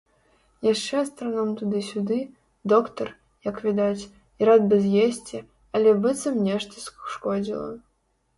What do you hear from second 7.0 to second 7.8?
шкодзіла.